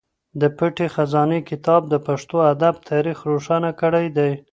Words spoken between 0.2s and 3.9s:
د پټې خزانې کتاب د پښتو ادب تاریخ روښانه